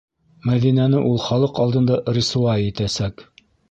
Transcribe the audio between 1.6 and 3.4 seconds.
алдында рисуай итәсәк!